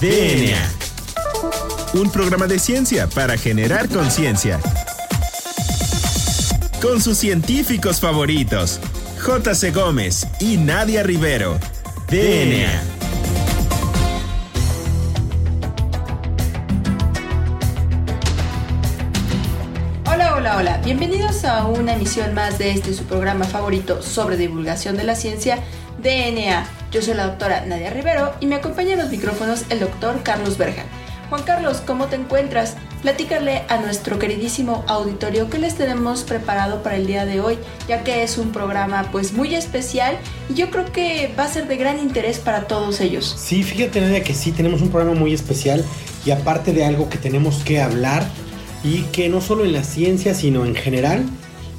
[0.00, 0.60] DNA.
[1.94, 4.60] Un programa de ciencia para generar conciencia.
[6.82, 8.78] Con sus científicos favoritos,
[9.24, 9.70] J.C.
[9.70, 11.58] Gómez y Nadia Rivero.
[12.10, 12.82] DNA.
[20.12, 20.80] Hola, hola, hola.
[20.84, 25.58] Bienvenidos a una emisión más de este su programa favorito sobre divulgación de la ciencia,
[26.02, 26.75] DNA.
[26.92, 30.56] Yo soy la doctora Nadia Rivero y me acompaña en los micrófonos el doctor Carlos
[30.56, 30.86] Berjan.
[31.28, 32.76] Juan Carlos, ¿cómo te encuentras?
[33.02, 38.04] Platícale a nuestro queridísimo auditorio qué les tenemos preparado para el día de hoy, ya
[38.04, 40.16] que es un programa pues muy especial
[40.48, 43.34] y yo creo que va a ser de gran interés para todos ellos.
[43.36, 45.84] Sí, fíjate Nadia que sí, tenemos un programa muy especial
[46.24, 48.24] y aparte de algo que tenemos que hablar
[48.84, 51.24] y que no solo en la ciencia sino en general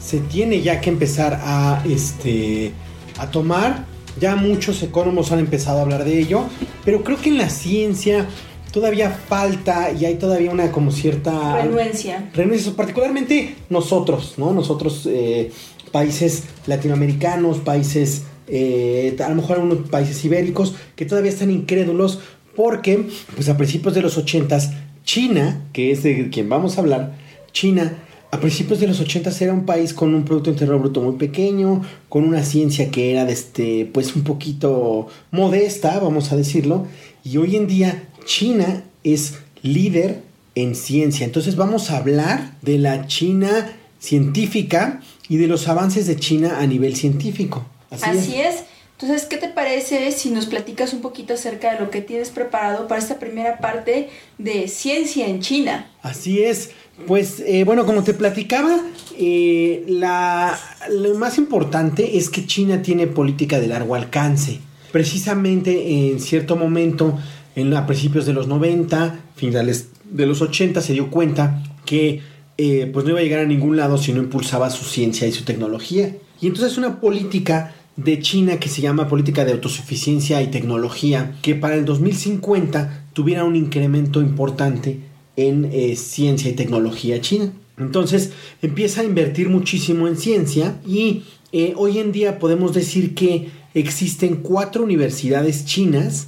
[0.03, 2.73] se tiene ya que empezar a, este,
[3.17, 3.85] a tomar.
[4.19, 6.43] Ya muchos economos han empezado a hablar de ello,
[6.83, 8.27] pero creo que en la ciencia
[8.71, 12.29] todavía falta y hay todavía una como cierta Renuencia.
[12.33, 14.53] renuncia, particularmente nosotros, ¿no?
[14.53, 15.51] Nosotros, eh,
[15.91, 22.19] países latinoamericanos, países, eh, a lo mejor algunos países ibéricos, que todavía están incrédulos
[22.55, 24.71] porque, pues a principios de los 80s,
[25.03, 27.13] China, que es de quien vamos a hablar,
[27.51, 27.97] China,
[28.37, 31.81] a principios de los 80 era un país con un Producto Interno Bruto muy pequeño,
[32.07, 36.85] con una ciencia que era de este, pues un poquito modesta, vamos a decirlo,
[37.23, 40.21] y hoy en día China es líder
[40.53, 41.25] en ciencia.
[41.25, 46.67] Entonces vamos a hablar de la China científica y de los avances de China a
[46.67, 47.65] nivel científico.
[47.89, 48.65] Así, es.
[48.99, 52.87] Entonces, ¿qué te parece si nos platicas un poquito acerca de lo que tienes preparado
[52.87, 55.89] para esta primera parte de ciencia en China?
[56.03, 56.69] Así es.
[57.05, 58.79] Pues eh, bueno, como te platicaba,
[59.17, 64.59] eh, lo más importante es que China tiene política de largo alcance.
[64.91, 67.17] Precisamente en cierto momento,
[67.55, 72.21] en, a principios de los 90, finales de los 80, se dio cuenta que
[72.57, 75.31] eh, pues no iba a llegar a ningún lado si no impulsaba su ciencia y
[75.31, 76.15] su tecnología.
[76.41, 81.55] Y entonces una política de China que se llama política de autosuficiencia y tecnología, que
[81.55, 84.99] para el 2050 tuviera un incremento importante
[85.37, 87.53] en eh, ciencia y tecnología china.
[87.77, 88.31] Entonces
[88.61, 94.37] empieza a invertir muchísimo en ciencia y eh, hoy en día podemos decir que existen
[94.37, 96.27] cuatro universidades chinas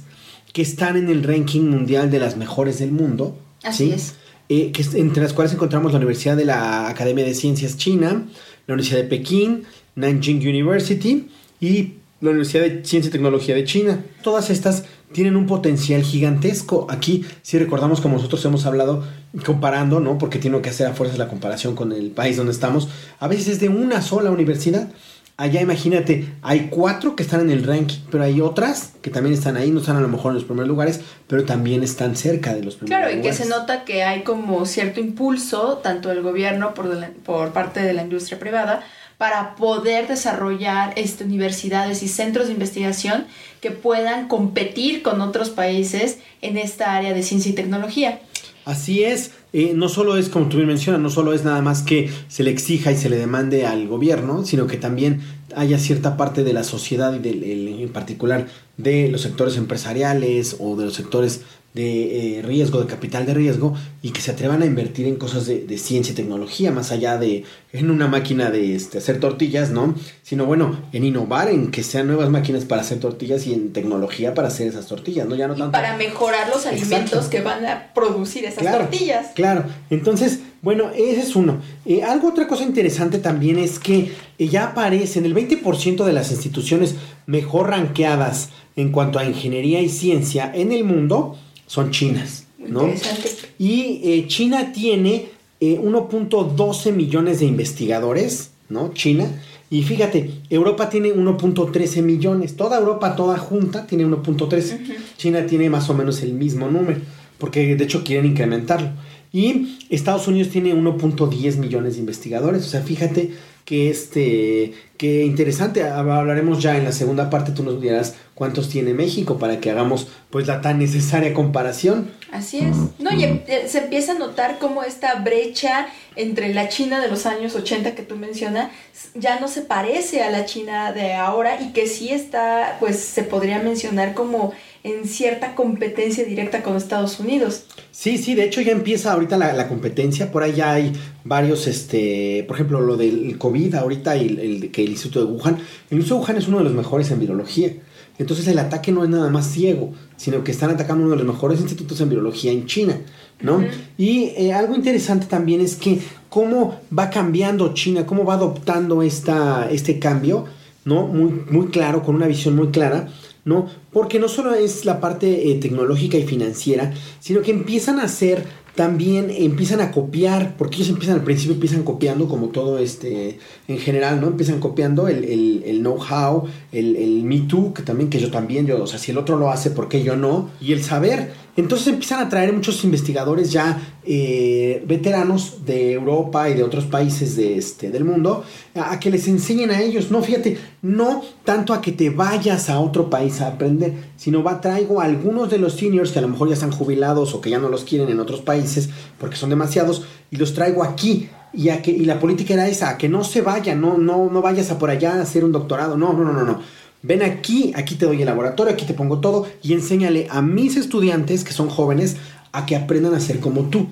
[0.52, 3.36] que están en el ranking mundial de las mejores del mundo.
[3.62, 3.92] Así ¿sí?
[3.92, 4.14] es.
[4.48, 8.26] Eh, que, entre las cuales encontramos la Universidad de la Academia de Ciencias China,
[8.66, 11.28] la Universidad de Pekín, Nanjing University
[11.60, 14.04] y la Universidad de Ciencia y Tecnología de China.
[14.22, 16.86] Todas estas tienen un potencial gigantesco.
[16.90, 19.04] Aquí, si recordamos como nosotros hemos hablado,
[19.44, 20.18] comparando, ¿no?
[20.18, 22.88] Porque tiene que hacer a fuerzas la comparación con el país donde estamos,
[23.18, 24.88] a veces es de una sola universidad.
[25.36, 29.56] Allá imagínate, hay cuatro que están en el ranking, pero hay otras que también están
[29.56, 32.62] ahí, no están a lo mejor en los primeros lugares, pero también están cerca de
[32.62, 33.38] los primeros Claro, y lugares.
[33.38, 37.52] que se nota que hay como cierto impulso, tanto del gobierno por, de la- por
[37.54, 38.82] parte de la industria privada,
[39.20, 43.26] para poder desarrollar este, universidades y centros de investigación
[43.60, 48.20] que puedan competir con otros países en esta área de ciencia y tecnología.
[48.64, 51.82] Así es, eh, no solo es como tú bien mencionas, no solo es nada más
[51.82, 55.20] que se le exija y se le demande al gobierno, sino que también
[55.54, 58.46] haya cierta parte de la sociedad y del, el- en particular
[58.78, 61.42] de los sectores empresariales o de los sectores
[61.74, 65.46] de eh, riesgo, de capital de riesgo, y que se atrevan a invertir en cosas
[65.46, 69.70] de, de ciencia y tecnología, más allá de en una máquina de este, hacer tortillas,
[69.70, 69.94] ¿no?
[70.24, 74.34] Sino bueno, en innovar, en que sean nuevas máquinas para hacer tortillas y en tecnología
[74.34, 75.36] para hacer esas tortillas, ¿no?
[75.36, 75.70] Ya no Y tanto.
[75.72, 77.30] para mejorar los alimentos Exacto.
[77.30, 79.28] que van a producir esas Claro, tortillas.
[79.36, 81.58] Claro, entonces, bueno, ese es uno.
[81.86, 86.32] Eh, algo, otra cosa interesante también es que eh, ya aparecen el 20% de las
[86.32, 91.38] instituciones mejor ranqueadas en cuanto a ingeniería y ciencia en el mundo
[91.70, 92.88] son chinas, ¿no?
[92.88, 93.30] interesante.
[93.56, 95.26] Y eh, China tiene
[95.60, 98.92] eh, 1.12 millones de investigadores, ¿no?
[98.92, 99.30] China.
[99.70, 102.56] Y fíjate, Europa tiene 1.13 millones.
[102.56, 104.96] Toda Europa, toda junta, tiene 1.13.
[105.16, 107.02] China tiene más o menos el mismo número,
[107.38, 108.90] porque de hecho quieren incrementarlo.
[109.32, 112.66] Y Estados Unidos tiene 1.10 millones de investigadores.
[112.66, 113.30] O sea, fíjate
[113.70, 115.84] que este que interesante.
[115.84, 117.52] Hablaremos ya en la segunda parte.
[117.52, 122.10] Tú nos dirás cuántos tiene México para que hagamos pues la tan necesaria comparación.
[122.32, 122.76] Así es.
[122.98, 125.86] No, y eh, se empieza a notar cómo esta brecha
[126.16, 128.70] entre la China de los años 80 que tú mencionas
[129.14, 133.22] ya no se parece a la China de ahora y que sí está, pues se
[133.22, 134.52] podría mencionar como
[134.82, 137.66] en cierta competencia directa con Estados Unidos.
[137.92, 140.92] Sí, sí, de hecho ya empieza ahorita la, la competencia, por ahí ya hay
[141.24, 145.32] varios, este, por ejemplo, lo del COVID ahorita y el, el- que el Instituto de
[145.32, 145.58] Wuhan,
[145.90, 147.72] el Instituto de Wuhan es uno de los mejores en virología.
[148.18, 151.34] Entonces el ataque no es nada más ciego, sino que están atacando uno de los
[151.34, 152.98] mejores institutos en biología en China,
[153.40, 153.64] ¿no?
[153.96, 159.68] Y eh, algo interesante también es que cómo va cambiando China, cómo va adoptando esta,
[159.70, 160.44] este cambio,
[160.84, 161.06] ¿no?
[161.06, 163.08] Muy, muy claro, con una visión muy clara,
[163.44, 163.68] ¿no?
[163.92, 168.44] Porque no solo es la parte eh, tecnológica y financiera, sino que empiezan a hacer
[168.74, 173.38] también empiezan a copiar, porque ellos empiezan al principio, empiezan copiando como todo este,
[173.68, 174.28] en general, ¿no?
[174.28, 178.82] Empiezan copiando el, el, know-how, el, el me too, que también, que yo también, yo,
[178.82, 180.50] o sea, si el otro lo hace, ¿por qué yo no?
[180.60, 181.32] Y el saber.
[181.60, 187.36] Entonces empiezan a traer muchos investigadores ya eh, veteranos de Europa y de otros países
[187.36, 190.10] de este, del mundo a, que les enseñen a ellos.
[190.10, 194.60] No, fíjate, no tanto a que te vayas a otro país a aprender, sino va,
[194.60, 197.50] traigo a algunos de los seniors que a lo mejor ya están jubilados o que
[197.50, 201.28] ya no los quieren en otros países porque son demasiados y los traigo aquí.
[201.52, 204.30] Y, a que, y la política era esa, a que no se vayan, no, no,
[204.30, 206.60] no vayas a por allá a hacer un doctorado, no, no, no, no, no
[207.02, 210.76] Ven aquí, aquí te doy el laboratorio, aquí te pongo todo y enséñale a mis
[210.76, 212.16] estudiantes que son jóvenes
[212.52, 213.88] a que aprendan a ser como tú.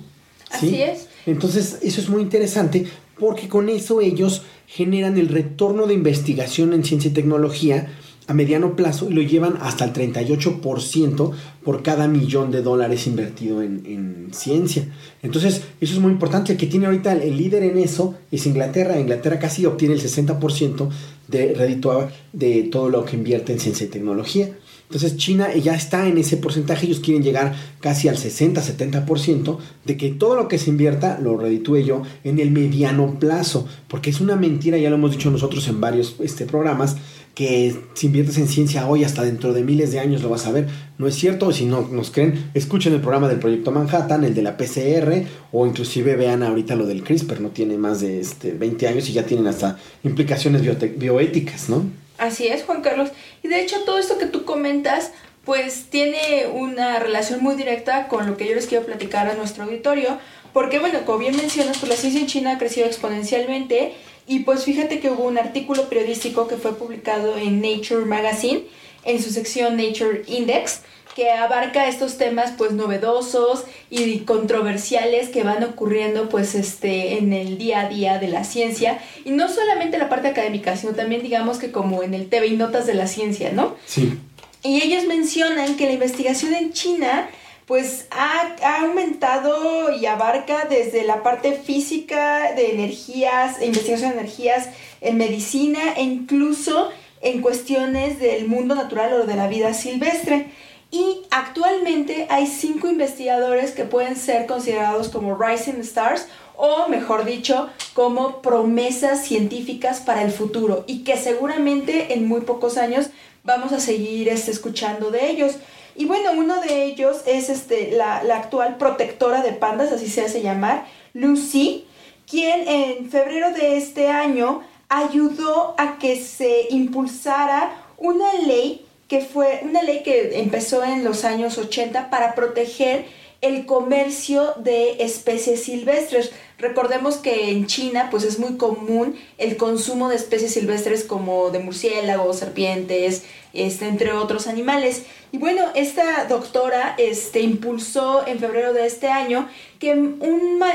[0.60, 0.66] ¿sí?
[0.69, 1.08] Así es.
[1.26, 2.87] Entonces, eso es muy interesante
[3.19, 7.88] porque con eso ellos generan el retorno de investigación en ciencia y tecnología
[8.28, 11.32] a mediano plazo y lo llevan hasta el 38%
[11.64, 14.87] por cada millón de dólares invertido en, en, ciencia.
[15.22, 16.52] Entonces, eso es muy importante.
[16.52, 19.00] El que tiene ahorita el, líder en eso es Inglaterra.
[19.00, 20.90] Inglaterra casi obtiene el 60%
[21.29, 24.51] de rédito de todo lo que invierte en ciencia y tecnología.
[24.89, 30.09] Entonces China ya está en ese porcentaje, ellos quieren llegar casi al 60-70% de que
[30.09, 34.35] todo lo que se invierta lo reditúe yo en el mediano plazo, porque es una
[34.35, 36.97] mentira, ya lo hemos dicho nosotros en varios este, programas,
[37.38, 40.50] que si inviertes en ciencia hoy hasta dentro de miles de años lo vas a
[40.50, 40.67] ver.
[40.99, 44.43] No es cierto, si no nos creen, escuchen el programa del Proyecto Manhattan, el de
[44.43, 48.88] la PCR, o inclusive vean ahorita lo del CRISPR, no tiene más de este, 20
[48.88, 50.62] años y ya tienen hasta implicaciones
[50.99, 51.85] bioéticas, ¿no?
[52.19, 53.11] Así es, Juan Carlos.
[53.44, 55.12] Y de hecho todo esto que tú comentas,
[55.44, 59.62] pues tiene una relación muy directa con lo que yo les quiero platicar a nuestro
[59.62, 60.19] auditorio,
[60.52, 63.94] porque bueno, como bien mencionas, pues la ciencia en China ha crecido exponencialmente
[64.29, 68.65] y pues fíjate que hubo un artículo periodístico que fue publicado en Nature Magazine,
[69.05, 70.83] en su sección Nature Index,
[71.17, 77.59] que abarca estos temas pues novedosos y controversiales que van ocurriendo pues este en el
[77.59, 81.59] día a día de la ciencia y no solamente la parte académica sino también digamos
[81.59, 83.75] que como en el TV y notas de la ciencia, ¿no?
[83.87, 84.17] Sí.
[84.63, 87.29] Y ellos mencionan que la investigación en China
[87.69, 94.70] pues ha, ha, aumentado y abarca desde la parte física de energías, investigación de energías
[95.03, 100.47] en medicina e incluso en cuestiones del mundo natural o de la vida silvestre.
[100.91, 106.26] Y actualmente hay cinco investigadores que pueden ser considerados como Rising Stars
[106.56, 112.79] o mejor dicho, como promesas científicas para el futuro y que seguramente en muy pocos
[112.79, 113.11] años
[113.44, 115.56] vamos a seguir este, escuchando de ellos.
[115.99, 120.23] Y bueno, uno de ellos es este, la, la actual protectora de pandas, así se
[120.23, 121.87] hace llamar, Lucy,
[122.27, 129.61] quien en febrero de este año ayudó a que se impulsara una ley que fue
[129.65, 133.06] una ley que empezó en los años 80 para proteger
[133.40, 136.32] el comercio de especies silvestres.
[136.58, 141.61] Recordemos que en China pues es muy común el consumo de especies silvestres como de
[141.61, 145.05] murciélagos, serpientes, este, entre otros animales.
[145.31, 149.48] Y bueno, esta doctora este, impulsó en febrero de este año
[149.79, 150.19] que un,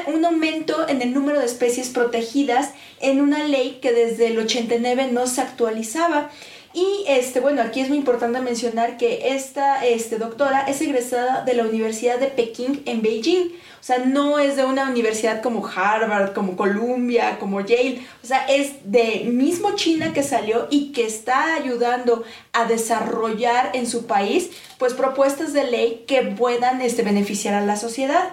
[0.08, 2.72] un aumento en el número de especies protegidas
[3.02, 6.32] en una ley que desde el 89 no se actualizaba.
[6.74, 11.54] Y este, bueno, aquí es muy importante mencionar que esta este, doctora es egresada de
[11.54, 13.52] la Universidad de Pekín en Beijing.
[13.80, 18.02] O sea, no es de una universidad como Harvard, como Columbia, como Yale.
[18.24, 23.86] O sea, es de mismo China que salió y que está ayudando a desarrollar en
[23.86, 24.50] su país,
[24.80, 28.30] pues propuestas de ley que puedan este, beneficiar a la sociedad.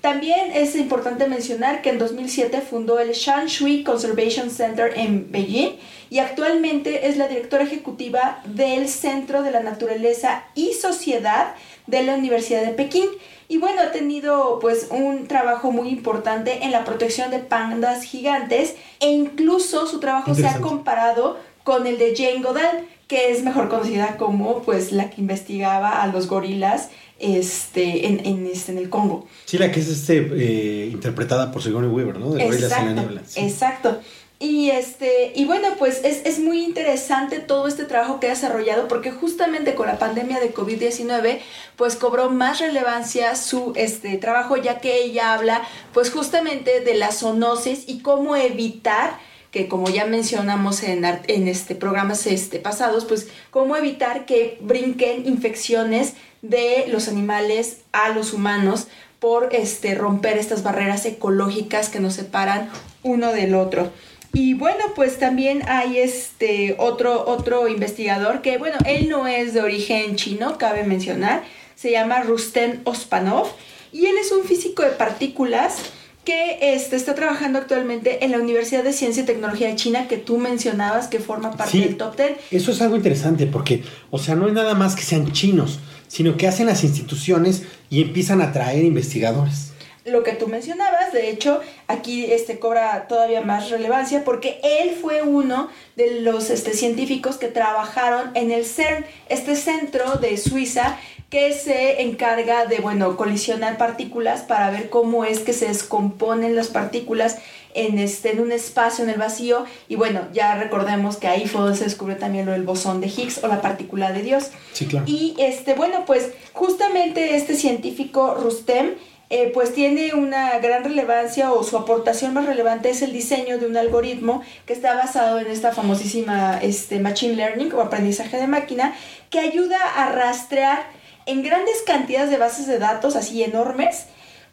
[0.00, 5.72] También es importante mencionar que en 2007 fundó el Shanshui Conservation Center en Beijing
[6.08, 11.54] y actualmente es la directora ejecutiva del Centro de la Naturaleza y Sociedad
[11.88, 13.08] de la Universidad de Pekín.
[13.48, 18.76] Y bueno, ha tenido pues un trabajo muy importante en la protección de pandas gigantes
[19.00, 23.68] e incluso su trabajo se ha comparado con el de Jane Goodall, que es mejor
[23.68, 28.88] conocida como pues la que investigaba a los gorilas este, en, en, este, en el
[28.88, 29.26] Congo.
[29.44, 32.30] Sí, la que es este, eh, interpretada por Sigourney Weaver, ¿no?
[32.32, 33.22] De exacto, en la niebla.
[33.26, 33.40] Sí.
[33.40, 34.00] Exacto.
[34.40, 38.86] Y, este, y bueno, pues es, es, muy interesante todo este trabajo que ha desarrollado
[38.86, 41.40] porque justamente con la pandemia de COVID-19
[41.74, 47.10] pues cobró más relevancia su este, trabajo ya que ella habla pues justamente de la
[47.10, 49.18] zoonosis y cómo evitar
[49.50, 55.26] que como ya mencionamos en, en este programas este, pasados, pues cómo evitar que brinquen
[55.26, 62.14] infecciones de los animales a los humanos por este, romper estas barreras ecológicas que nos
[62.14, 62.70] separan
[63.02, 63.90] uno del otro.
[64.32, 69.62] Y bueno, pues también hay este otro, otro investigador que, bueno, él no es de
[69.62, 71.42] origen chino, cabe mencionar,
[71.74, 73.48] se llama Rustem Ospanov
[73.92, 75.76] y él es un físico de partículas
[76.24, 80.18] que este, está trabajando actualmente en la Universidad de Ciencia y Tecnología de China que
[80.18, 82.32] tú mencionabas que forma parte del top 10.
[82.50, 85.78] Eso es algo interesante porque, o sea, no es nada más que sean chinos,
[86.08, 89.72] sino que hacen las instituciones y empiezan a traer investigadores.
[90.04, 95.22] Lo que tú mencionabas, de hecho, aquí este cobra todavía más relevancia porque él fue
[95.22, 100.98] uno de los este, científicos que trabajaron en el CERN, este centro de Suiza
[101.28, 106.68] que se encarga de, bueno, colisionar partículas para ver cómo es que se descomponen las
[106.68, 107.36] partículas
[107.74, 109.64] en, este, en un espacio, en el vacío.
[109.88, 113.08] Y bueno, ya recordemos que ahí fue donde se descubrió también lo del bosón de
[113.08, 114.50] Higgs o la partícula de Dios.
[114.72, 115.04] Sí, claro.
[115.08, 118.94] Y este, bueno, pues justamente este científico Rustem
[119.30, 123.66] eh, pues tiene una gran relevancia o su aportación más relevante es el diseño de
[123.66, 128.94] un algoritmo que está basado en esta famosísima este, Machine Learning o aprendizaje de máquina
[129.28, 130.86] que ayuda a rastrear
[131.26, 134.06] en grandes cantidades de bases de datos, así enormes,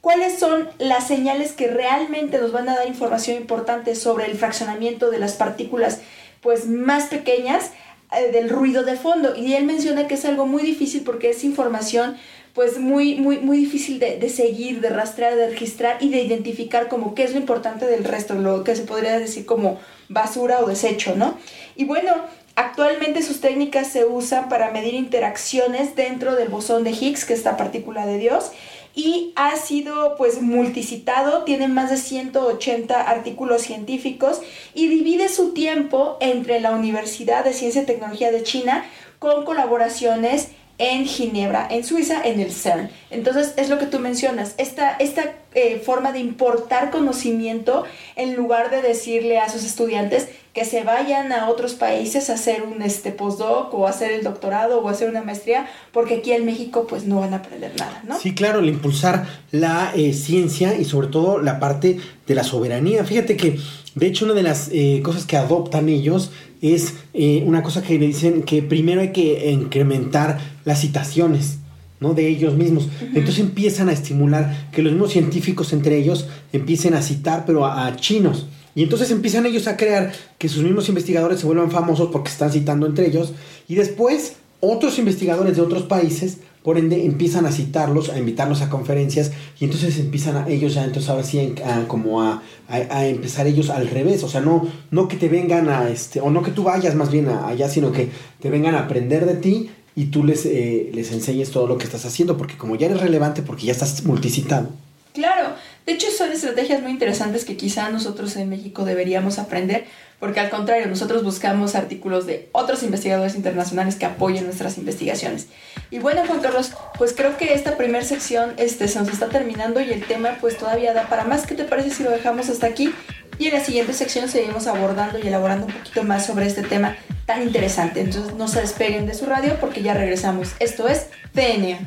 [0.06, 5.10] cuáles son las señales que realmente nos van a dar información importante sobre el fraccionamiento
[5.10, 6.00] de las partículas
[6.42, 7.72] pues más pequeñas
[8.16, 9.36] eh, del ruido de fondo.
[9.36, 12.18] Y él menciona que es algo muy difícil porque es información
[12.54, 17.16] pues muy, muy, muy difícil de, seguir, de rastrear, de registrar y de identificar como
[17.16, 21.16] qué es lo importante del resto, lo que se podría decir como basura o desecho,
[21.16, 21.36] ¿no?
[21.76, 22.14] Y bueno,
[22.56, 27.40] actualmente sus técnicas se usan para medir interacciones dentro del bosón de Higgs, que es
[27.40, 28.52] esta partícula de Dios,
[28.96, 34.42] y ha sido pues multicitado, tiene más de 180 artículos científicos
[34.74, 38.86] y divide su tiempo entre la Universidad de Ciencia y Tecnología de China
[39.20, 42.90] con colaboraciones en Ginebra, en Suiza, en el CERN.
[43.16, 47.86] Entonces, es lo que tú mencionas, esta, esta eh, forma de importar conocimiento
[48.18, 52.64] en lugar de decirle a sus estudiantes que se vayan a otros países a hacer
[52.64, 56.88] un este, postdoc o hacer el doctorado o hacer una maestría, porque aquí en México
[56.88, 58.20] pues no van a aprender nada, ¿no?
[58.20, 63.06] Sí, claro, el impulsar la eh, ciencia y sobre todo la parte de la soberanía.
[63.06, 63.58] Fíjate que,
[63.96, 66.32] de hecho, una de las eh, cosas que adoptan ellos
[66.62, 71.60] es una cosa que le dicen que primero hay que incrementar las citaciones.
[72.06, 72.14] ¿No?
[72.14, 72.88] de ellos mismos.
[73.02, 77.96] Entonces empiezan a estimular que los mismos científicos entre ellos empiecen a citar, pero a,
[77.96, 78.46] chinos.
[78.76, 82.52] Y entonces empiezan ellos a crear que sus mismos investigadores se vuelvan famosos porque están
[82.52, 83.34] citando entre ellos.
[83.68, 88.70] Y después otros investigadores de otros países, por ende, empiezan a citarlos, a invitarlos a
[88.70, 89.32] conferencias.
[89.60, 93.70] Y entonces empiezan a, ellos ya, entonces ahora sí, a, como a, a, empezar ellos
[93.70, 94.24] al revés.
[94.24, 97.12] O sea, no, no que te vengan a, este, o no que tú vayas más
[97.12, 98.10] bien allá, sino que
[98.42, 101.86] te vengan a aprender de ti y tú les, eh, les enseñes todo lo que
[101.86, 104.70] estás haciendo, porque como ya eres relevante, porque ya estás multicitado.
[105.14, 105.54] Claro,
[105.86, 109.86] de hecho son estrategias muy interesantes que quizá nosotros en México deberíamos aprender,
[110.20, 115.48] porque al contrario, nosotros buscamos artículos de otros investigadores internacionales que apoyen nuestras investigaciones.
[115.92, 119.80] Y bueno, Juan Carlos, pues creo que esta primera sección este, se nos está terminando
[119.80, 121.46] y el tema pues todavía da para más.
[121.46, 122.94] ¿Qué te parece si lo dejamos hasta aquí?
[123.38, 126.96] Y en la siguiente sección seguimos abordando y elaborando un poquito más sobre este tema
[127.26, 128.02] tan interesante.
[128.02, 130.52] Entonces no se despeguen de su radio porque ya regresamos.
[130.60, 131.80] Esto es DNA.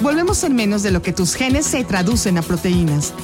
[0.00, 3.14] Volvemos en menos de lo que tus genes se traducen a proteínas.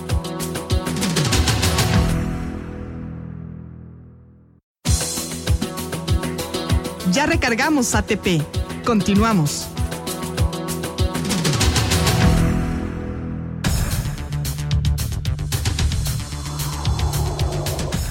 [7.12, 8.40] Ya recargamos ATP.
[8.84, 9.66] Continuamos.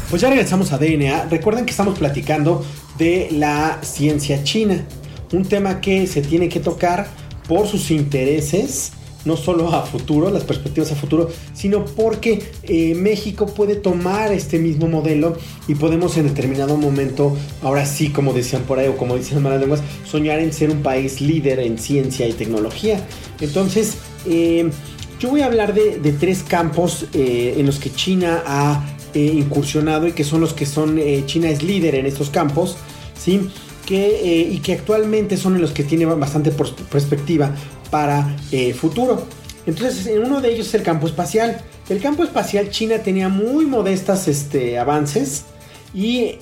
[0.10, 1.26] Pues ya regresamos a DNA.
[1.26, 2.66] Recuerden que estamos platicando
[2.98, 4.84] de la ciencia china.
[5.32, 7.08] Un tema que se tiene que tocar
[7.48, 13.46] por sus intereses, no solo a futuro, las perspectivas a futuro, sino porque eh, México
[13.46, 15.38] puede tomar este mismo modelo
[15.68, 19.44] y podemos en determinado momento, ahora sí, como decían por ahí, o como dicen las
[19.44, 23.06] malas lenguas, soñar en ser un país líder en ciencia y tecnología.
[23.40, 24.72] Entonces, eh,
[25.20, 30.08] yo voy a hablar de, tres campos eh, en los que China ha eh, incursionado
[30.08, 32.78] y que son los que son, eh, China es líder en estos campos,
[33.20, 33.50] ¿sí?
[33.86, 37.56] Que, eh, y que actualmente son en los que tiene bastante perspectiva
[37.90, 38.38] para
[38.76, 39.26] futuro.
[39.66, 41.60] Entonces, uno de ellos es el campo espacial.
[41.90, 45.46] El campo espacial China tenía muy modestas este, avances
[45.92, 46.36] y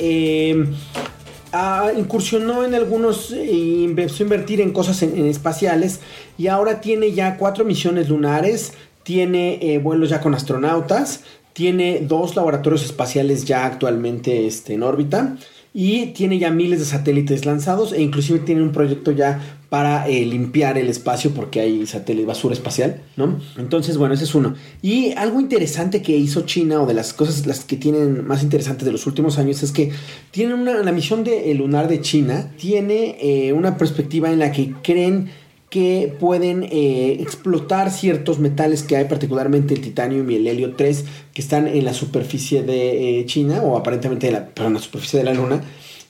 [1.97, 6.01] incursionó en algunos, empezó a invertir en cosas en, espaciales
[6.37, 11.21] y ahora tiene ya cuatro misiones lunares, tiene vuelos ya con astronautas,
[11.57, 15.37] tiene dos laboratorios espaciales ya actualmente este, en órbita
[15.73, 20.23] y tiene ya miles de satélites lanzados e inclusive tiene un proyecto ya para eh,
[20.27, 21.83] limpiar el espacio porque hay
[22.27, 23.39] basura espacial, ¿no?
[23.57, 24.53] Entonces, bueno, ese es uno.
[24.83, 28.85] Y algo interesante que hizo China o de las cosas las que tienen más interesantes
[28.85, 29.91] de los últimos años es que
[30.29, 34.75] tienen una la misión de lunar de China tiene eh, una perspectiva en la que
[34.83, 35.31] creen
[35.77, 41.05] que pueden eh, explotar ciertos metales que hay, particularmente el titanio y el helio 3,
[41.35, 45.35] que están en la superficie de China, o aparentemente la, en la superficie de la
[45.35, 45.61] Luna.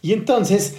[0.02, 0.76] Y entonces,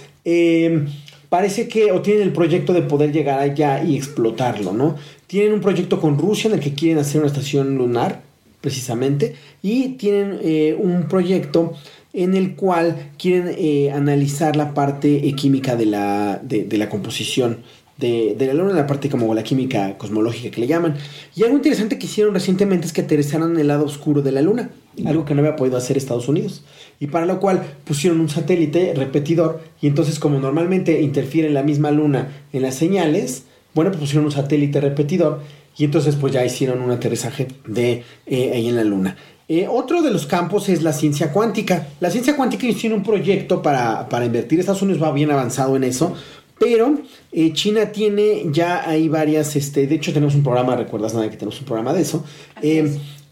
[1.29, 4.95] parece que o tienen el proyecto de poder llegar allá y explotarlo, ¿no?
[5.27, 8.23] Tienen un proyecto con Rusia en el que quieren hacer una estación lunar,
[8.59, 11.73] precisamente, y tienen eh, un proyecto
[12.11, 17.59] en el cual quieren eh, analizar la parte eh, química de la, de la composición
[17.99, 20.95] de, la luna, la parte como la química cosmológica que le llaman.
[21.35, 24.41] Y algo interesante que hicieron recientemente es que aterrizaron en el lado oscuro de la
[24.41, 24.69] luna,
[25.05, 26.63] algo que no había podido hacer Estados Unidos
[26.99, 31.91] y para lo cual pusieron un satélite repetidor y entonces como normalmente interfiere la misma
[31.91, 35.41] luna en las señales, bueno, pues pusieron un satélite repetidor
[35.77, 39.15] y entonces pues ya hicieron un aterrizaje de eh, ahí en la luna.
[39.47, 41.87] Eh, otro de los campos es la ciencia cuántica.
[41.99, 44.59] La ciencia cuántica tiene un proyecto para, para invertir.
[44.59, 46.13] Estados Unidos va bien avanzado en eso.
[46.59, 46.99] Pero
[47.31, 51.37] eh, China tiene ya hay varias, este, de hecho tenemos un programa, recuerdas nada que
[51.37, 52.23] tenemos un programa de eso.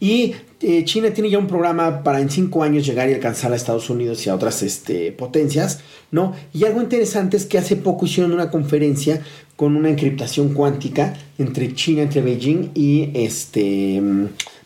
[0.00, 3.56] y eh, China tiene ya un programa para en cinco años llegar y alcanzar a
[3.56, 6.34] Estados Unidos y a otras este, potencias, ¿no?
[6.52, 9.22] Y algo interesante es que hace poco hicieron una conferencia
[9.56, 14.02] con una encriptación cuántica entre China, entre Beijing y este,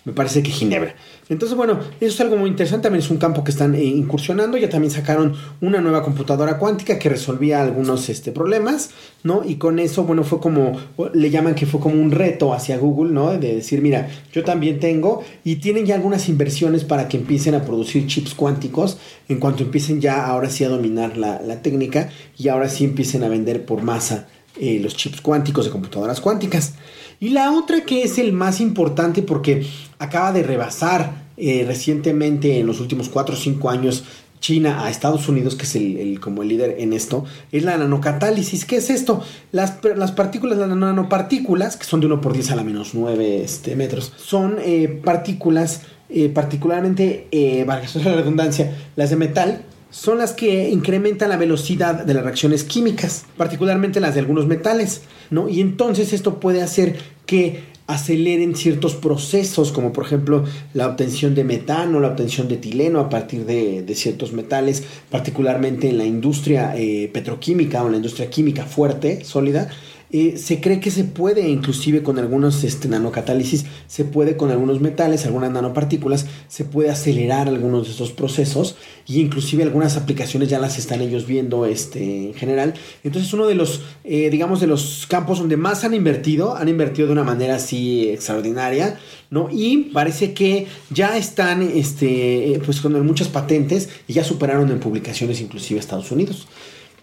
[0.04, 0.96] me parece que Ginebra.
[1.28, 2.84] Entonces, bueno, eso es algo muy interesante.
[2.84, 4.56] También es un campo que están eh, incursionando.
[4.58, 8.90] Ya también sacaron una nueva computadora cuántica que resolvía algunos este, problemas,
[9.22, 9.42] ¿no?
[9.44, 10.78] Y con eso, bueno, fue como,
[11.14, 13.30] le llaman que fue como un reto hacia Google, ¿no?
[13.32, 15.22] De decir, mira, yo también tengo.
[15.44, 20.00] Y tienen ya algunas inversiones para que empiecen a producir chips cuánticos en cuanto empiecen
[20.00, 24.26] ya ahora sí a dominar la, técnica y ahora sí empiecen a vender por masa
[24.58, 26.74] eh, los chips cuánticos de computadoras cuánticas.
[27.22, 29.64] Y la otra que es el más importante porque
[30.00, 34.02] acaba de rebasar eh, recientemente en los últimos 4 o 5 años
[34.40, 38.64] China a Estados Unidos, que es el, como el líder en esto, es la nanocatálisis.
[38.64, 39.22] ¿Qué es esto?
[39.52, 43.44] Las, las partículas, las nanopartículas, que son de 1 por 10 a la menos 9
[43.44, 50.18] este, metros, son eh, partículas eh, particularmente, eh, valga la redundancia, las de metal, son
[50.18, 55.48] las que incrementan la velocidad de las reacciones químicas, particularmente las de algunos metales, ¿no?
[55.48, 61.44] Y entonces esto puede hacer que aceleren ciertos procesos, como por ejemplo la obtención de
[61.44, 67.10] metano, la obtención de etileno a partir de, ciertos metales, particularmente en la industria eh,
[67.12, 69.68] petroquímica o en la industria química fuerte, sólida,
[70.14, 74.78] eh, se cree que se puede, inclusive con algunos este, nanocatálisis, se puede con algunos
[74.78, 80.58] metales, algunas nanopartículas, se puede acelerar algunos de estos procesos y inclusive algunas aplicaciones ya
[80.58, 82.74] las están ellos viendo este, en general.
[83.02, 87.06] Entonces uno de los, eh, digamos, de los campos donde más han invertido, han invertido
[87.06, 88.98] de una manera así extraordinaria,
[89.30, 89.48] ¿no?
[89.50, 95.40] Y parece que ya están, este, pues con muchas patentes y ya superaron en publicaciones
[95.40, 96.46] inclusive Estados Unidos.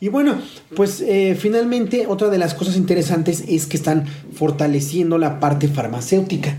[0.01, 0.41] Y bueno,
[0.75, 6.57] pues eh, finalmente otra de las cosas interesantes es que están fortaleciendo la parte farmacéutica.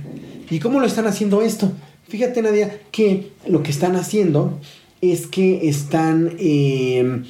[0.51, 1.73] ¿Y cómo lo están haciendo esto?
[2.09, 4.59] Fíjate Nadia que lo que están haciendo
[5.01, 7.23] es que están, eh,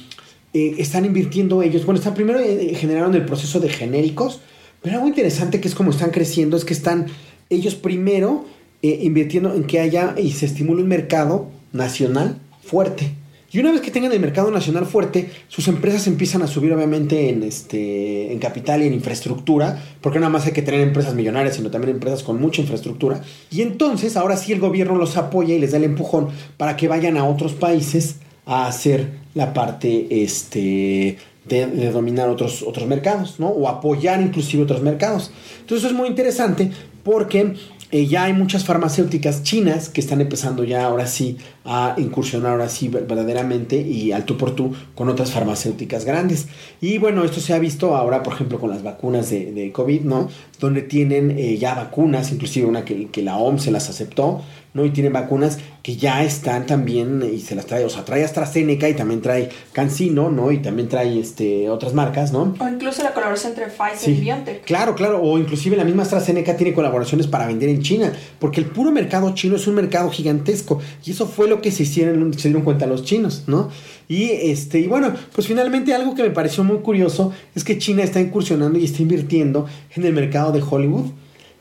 [0.53, 2.39] eh, están invirtiendo ellos, bueno, están primero
[2.73, 4.41] generaron el proceso de genéricos,
[4.81, 7.05] pero algo interesante que es como están creciendo es que están
[7.49, 8.45] ellos primero
[8.81, 13.20] invirtiendo en que haya y se estimule un mercado nacional fuerte.
[13.53, 17.29] Y una vez que tengan el mercado nacional fuerte, sus empresas empiezan a subir obviamente
[17.29, 21.55] en, este, en capital y en infraestructura, porque nada más hay que tener empresas millonarias,
[21.57, 23.21] sino también empresas con mucha infraestructura.
[23.49, 26.87] Y entonces ahora sí el gobierno los apoya y les da el empujón para que
[26.87, 33.47] vayan a otros países a hacer la parte este, de, dominar otros, otros mercados, ¿no?
[33.49, 35.31] O apoyar inclusive otros mercados.
[35.59, 36.71] Entonces eso es muy interesante
[37.03, 37.55] porque
[37.91, 42.69] eh, ya hay muchas farmacéuticas chinas que están empezando ya ahora sí a incursionar ahora
[42.69, 46.47] sí verdaderamente y al tú por tú con otras farmacéuticas grandes.
[46.79, 50.29] Y bueno, esto se ha visto ahora, por ejemplo, con las vacunas de, COVID, ¿no?
[50.59, 54.41] Donde tienen eh, ya vacunas, inclusive una que, que la OMS se las aceptó,
[54.73, 54.85] ¿no?
[54.85, 58.87] Y tienen vacunas que ya están también y se las trae, o sea, trae AstraZeneca
[58.87, 60.51] y también trae CanSino, ¿no?
[60.51, 62.53] Y también trae este, otras marcas, ¿no?
[62.59, 64.63] O incluso la colaboración entre Pfizer y BioNTech.
[64.63, 68.67] Claro, claro, o inclusive la misma AstraZeneca tiene colaboraciones para vender en China, porque el
[68.67, 72.49] puro mercado chino es un mercado gigantesco y eso fue lo que se hicieron, se
[72.49, 73.69] dieron cuenta los chinos, ¿no?
[74.07, 78.03] Y este, y bueno, pues finalmente algo que me pareció muy curioso es que China
[78.03, 81.05] está incursionando y está invirtiendo en el mercado de Hollywood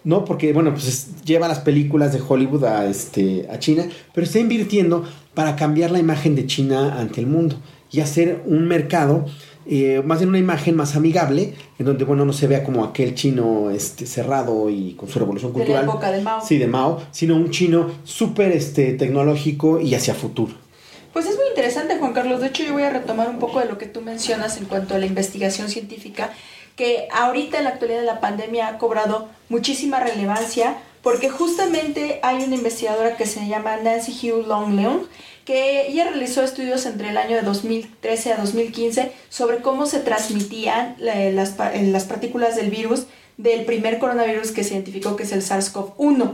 [0.05, 0.25] ¿no?
[0.25, 5.05] Porque, bueno, pues lleva las películas de Hollywood a, este, a China, pero está invirtiendo
[5.35, 7.57] para cambiar la imagen de China ante el mundo
[7.93, 9.27] y hacer un mercado,
[9.67, 13.15] eh, más bien una imagen más amigable, en donde, bueno, no se vea como aquel
[13.15, 15.83] chino este, cerrado y con su revolución cultural.
[15.83, 16.41] De la época de Mao.
[16.45, 20.55] Sí, de Mao, sino un chino súper este, tecnológico y hacia futuro.
[21.13, 22.41] Pues es muy interesante, Juan Carlos.
[22.41, 24.95] De hecho, yo voy a retomar un poco de lo que tú mencionas en cuanto
[24.95, 26.31] a la investigación científica
[26.81, 32.43] que ahorita en la actualidad de la pandemia ha cobrado muchísima relevancia porque justamente hay
[32.43, 35.03] una investigadora que se llama Nancy Hugh Long Leung
[35.45, 40.97] que ella realizó estudios entre el año de 2013 a 2015 sobre cómo se transmitían
[40.99, 43.05] las, las partículas del virus
[43.37, 46.33] del primer coronavirus que se identificó que es el SARS-CoV-1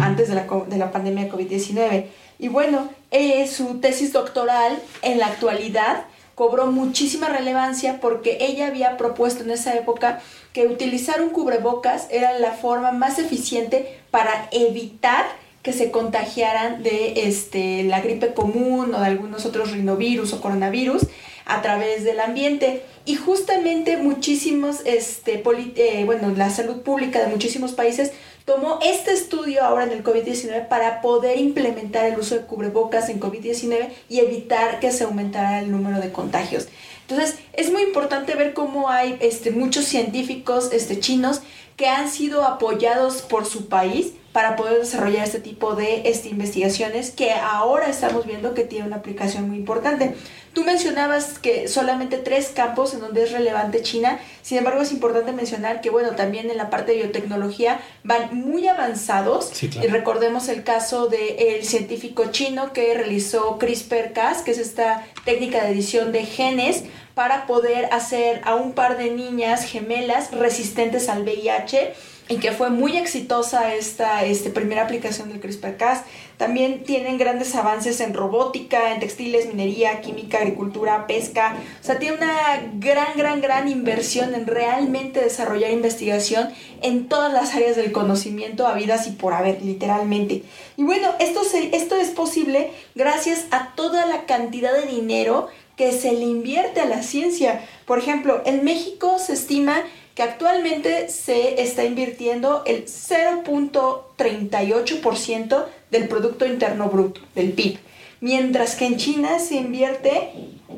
[0.00, 2.06] antes de la, de la pandemia de COVID-19.
[2.40, 8.96] Y bueno, eh, su tesis doctoral en la actualidad cobró muchísima relevancia porque ella había
[8.96, 10.20] propuesto en esa época
[10.52, 15.26] que utilizar un cubrebocas era la forma más eficiente para evitar
[15.62, 21.06] que se contagiaran de este, la gripe común o de algunos otros rinovirus o coronavirus
[21.46, 22.82] a través del ambiente.
[23.06, 25.42] Y justamente muchísimos, este,
[25.76, 28.12] eh, bueno, la salud pública de muchísimos países
[28.44, 33.20] tomó este estudio ahora en el COVID-19 para poder implementar el uso de cubrebocas en
[33.20, 36.68] COVID-19 y evitar que se aumentara el número de contagios.
[37.08, 41.42] Entonces, es muy importante ver cómo hay este, muchos científicos este, chinos
[41.76, 47.12] que han sido apoyados por su país para poder desarrollar este tipo de este, investigaciones
[47.12, 50.16] que ahora estamos viendo que tiene una aplicación muy importante.
[50.52, 55.30] Tú mencionabas que solamente tres campos en donde es relevante China, sin embargo es importante
[55.30, 59.52] mencionar que, bueno, también en la parte de biotecnología van muy avanzados.
[59.62, 65.70] Y recordemos el caso del científico chino que realizó CRISPR-Cas, que es esta técnica de
[65.70, 66.82] edición de genes
[67.14, 71.94] para poder hacer a un par de niñas gemelas resistentes al VIH
[72.28, 76.04] y que fue muy exitosa esta este, primera aplicación del CRISPR-Cas.
[76.38, 81.54] También tienen grandes avances en robótica, en textiles, minería, química, agricultura, pesca.
[81.80, 86.48] O sea, tiene una gran, gran, gran inversión en realmente desarrollar investigación
[86.82, 90.42] en todas las áreas del conocimiento habidas y por haber, literalmente.
[90.76, 96.12] Y bueno, esto, esto es posible gracias a toda la cantidad de dinero que se
[96.12, 97.60] le invierte a la ciencia.
[97.84, 99.82] Por ejemplo, en México se estima
[100.14, 107.78] que actualmente se está invirtiendo el 0.38% del Producto Interno Bruto, del PIB,
[108.20, 110.30] mientras que en China se invierte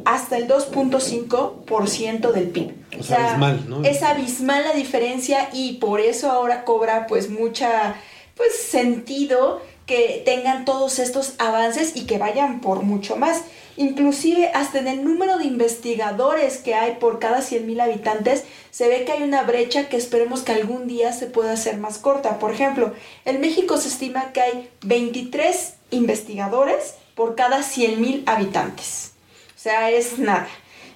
[0.04, 2.72] hasta el 2.5% del PIB.
[2.98, 3.84] O, sea, abismal, ¿no?
[3.84, 7.96] Es abismal la diferencia y por eso ahora cobra pues mucha
[8.36, 13.42] pues sentido que tengan todos estos avances y que vayan por mucho más.
[13.76, 19.04] Inclusive hasta en el número de investigadores que hay por cada 100.000 habitantes, se ve
[19.04, 22.38] que hay una brecha que esperemos que algún día se pueda hacer más corta.
[22.38, 29.12] Por ejemplo, en México se estima que hay 23 investigadores por cada 100.000 habitantes.
[29.56, 30.48] O sea, es nada.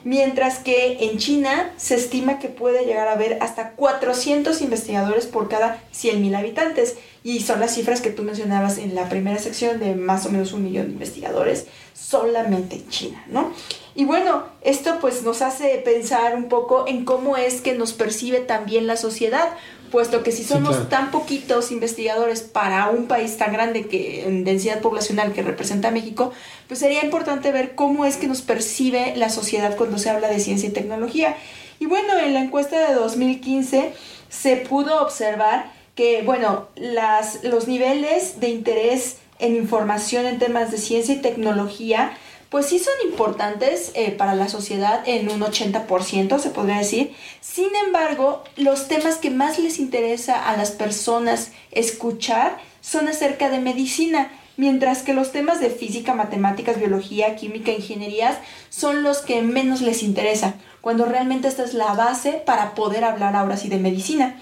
[0.02, 5.48] Mientras que en China se estima que puede llegar a haber hasta 400 investigadores por
[5.48, 6.96] cada 100.000 habitantes.
[7.22, 10.52] Y son las cifras que tú mencionabas en la primera sección de más o menos
[10.52, 13.52] un millón de investigadores solamente en China, ¿no?
[13.94, 18.40] Y bueno, esto pues nos hace pensar un poco en cómo es que nos percibe
[18.40, 19.50] también la sociedad,
[19.90, 24.80] puesto que si somos tan poquitos investigadores para un país tan grande que en densidad
[24.80, 26.32] poblacional que representa México,
[26.68, 30.40] pues sería importante ver cómo es que nos percibe la sociedad cuando se habla de
[30.40, 31.36] ciencia y tecnología.
[31.78, 33.92] Y bueno, en la encuesta de 2015
[34.28, 40.78] se pudo observar que, bueno, las, los niveles de interés en información en temas de
[40.78, 42.12] ciencia y tecnología,
[42.50, 47.14] pues sí son importantes eh, para la sociedad en un 80%, se podría decir.
[47.40, 53.60] Sin embargo, los temas que más les interesa a las personas escuchar son acerca de
[53.60, 59.80] medicina, mientras que los temas de física, matemáticas, biología, química, ingenierías son los que menos
[59.80, 64.40] les interesa, cuando realmente esta es la base para poder hablar ahora sí de medicina.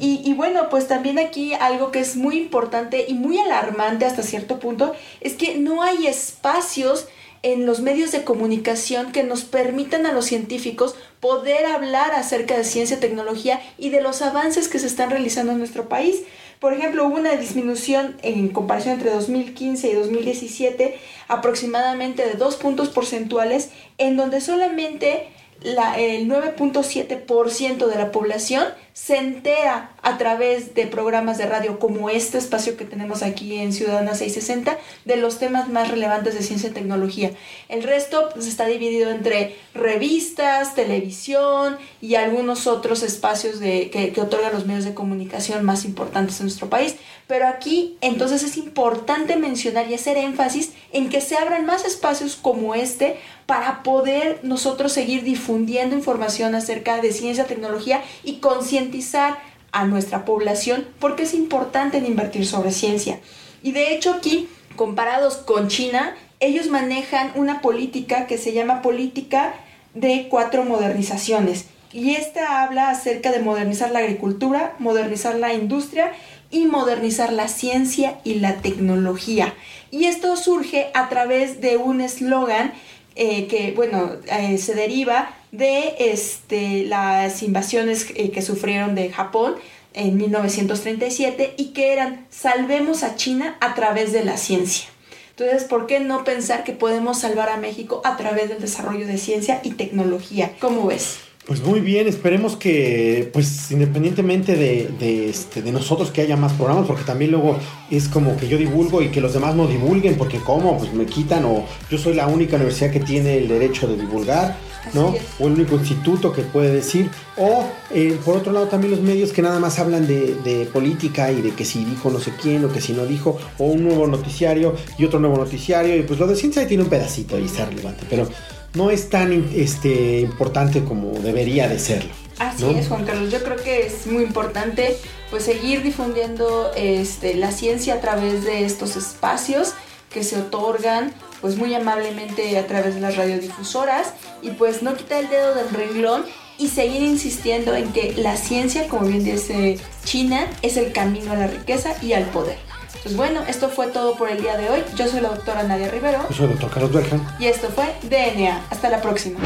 [0.00, 4.58] Y, bueno, pues también aquí algo que es muy importante y muy alarmante hasta cierto
[4.58, 7.06] punto es que no hay espacios
[7.42, 12.64] en los medios de comunicación que nos permitan a los científicos poder hablar acerca de
[12.64, 16.22] ciencia, tecnología y de los avances que se están realizando en nuestro país.
[16.60, 20.98] Por ejemplo, hubo una disminución en comparación entre 2015 y 2017
[21.28, 25.28] aproximadamente de dos puntos porcentuales en donde solamente
[25.62, 32.38] el 9.7% de la población se entera a través de programas de radio como este
[32.38, 36.72] espacio que tenemos aquí en Ciudadana 660 de los temas más relevantes de ciencia y
[36.72, 37.30] tecnología.
[37.68, 44.20] El resto pues, está dividido entre revistas, televisión y algunos otros espacios de, que, que
[44.20, 46.96] otorgan los medios de comunicación más importantes en nuestro país.
[47.26, 52.34] Pero aquí entonces es importante mencionar y hacer énfasis en que se abran más espacios
[52.34, 53.16] como este
[53.50, 59.40] para poder nosotros seguir difundiendo información acerca de ciencia, tecnología y concientizar
[59.72, 63.18] a nuestra población porque es importante invertir sobre ciencia.
[63.60, 69.54] Y de hecho aquí, comparados con China, ellos manejan una política que se llama política
[69.94, 71.64] de cuatro modernizaciones.
[71.92, 76.12] Y esta habla acerca de modernizar la agricultura, modernizar la industria
[76.52, 79.54] y modernizar la ciencia y la tecnología.
[79.90, 82.74] Y esto surge a través de un eslogan
[83.16, 89.56] eh, que, bueno, eh, se deriva de este, las invasiones eh, que sufrieron de Japón
[89.92, 94.86] en 1937 y que eran salvemos a China a través de la ciencia.
[95.30, 99.18] Entonces, ¿por qué no pensar que podemos salvar a México a través del desarrollo de
[99.18, 100.52] ciencia y tecnología?
[100.60, 101.18] ¿Cómo ves?
[101.46, 106.86] Pues muy bien, esperemos que, pues independientemente de, este, de nosotros que haya más programas,
[106.86, 107.56] porque también luego
[107.90, 110.76] es como que yo divulgo y que los demás no divulguen, porque ¿cómo?
[110.78, 114.58] Pues me quitan o yo soy la única universidad que tiene el derecho de divulgar,
[114.92, 115.14] ¿no?
[115.38, 117.10] O el único instituto que puede decir.
[117.38, 121.32] O eh, por otro lado también los medios que nada más hablan de, de, política
[121.32, 123.82] y de que si dijo no sé quién o que si no dijo, o un
[123.82, 127.46] nuevo noticiario y otro nuevo noticiario, y pues lo de ciencia tiene un pedacito y
[127.46, 128.28] está relevante, pero
[128.74, 132.10] no es tan este, importante como debería de serlo.
[132.38, 133.30] Así es, Juan Carlos.
[133.30, 134.96] Yo creo que es muy importante
[135.30, 139.74] pues seguir difundiendo este, la ciencia a través de estos espacios
[140.10, 145.24] que se otorgan pues muy amablemente a través de las radiodifusoras y pues no quitar
[145.24, 146.24] el dedo del renglón
[146.58, 151.36] y seguir insistiendo en que la ciencia, como bien dice China, es el camino a
[151.36, 152.58] la riqueza y al poder.
[153.02, 154.84] Pues bueno, esto fue todo por el día de hoy.
[154.94, 156.26] Yo soy la doctora Nadia Rivero.
[156.28, 157.36] Yo soy el doctor Carlos Berjan.
[157.38, 158.66] Y esto fue DNA.
[158.70, 159.38] Hasta la próxima.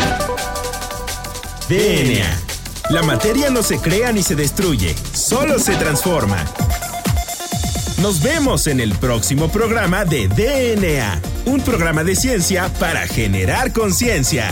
[1.68, 2.40] DNA.
[2.90, 6.44] La materia no se crea ni se destruye, solo se transforma.
[8.02, 14.50] Nos vemos en el próximo programa de DNA, un programa de ciencia para generar conciencia.